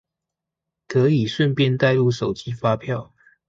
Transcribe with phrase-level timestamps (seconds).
[0.87, 3.13] 可以順便帶入手機發票